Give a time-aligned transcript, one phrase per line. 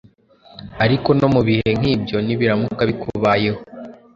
[0.83, 3.59] Ariko no mu bihe nk’ibyo, nibiramuka bikubayeho,